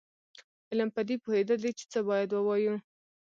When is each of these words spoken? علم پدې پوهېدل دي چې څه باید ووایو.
علم 0.69 0.89
پدې 0.95 1.15
پوهېدل 1.23 1.59
دي 1.65 1.71
چې 1.77 1.85
څه 1.91 1.99
باید 2.09 2.29
ووایو. 2.33 2.75